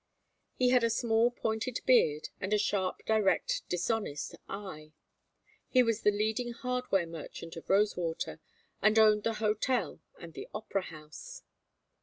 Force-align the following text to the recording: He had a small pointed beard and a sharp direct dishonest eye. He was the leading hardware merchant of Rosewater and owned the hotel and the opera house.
He 0.55 0.69
had 0.69 0.83
a 0.83 0.89
small 0.89 1.29
pointed 1.29 1.79
beard 1.85 2.29
and 2.39 2.53
a 2.55 2.57
sharp 2.57 3.05
direct 3.05 3.61
dishonest 3.69 4.33
eye. 4.49 4.93
He 5.69 5.83
was 5.83 6.01
the 6.01 6.09
leading 6.09 6.53
hardware 6.53 7.05
merchant 7.05 7.55
of 7.55 7.69
Rosewater 7.69 8.39
and 8.81 8.97
owned 8.97 9.21
the 9.25 9.33
hotel 9.35 9.99
and 10.19 10.33
the 10.33 10.47
opera 10.55 10.81
house. 10.81 11.43